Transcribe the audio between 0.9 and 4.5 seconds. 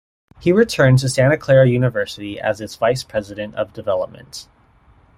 to Santa Clara University as its vice president of development.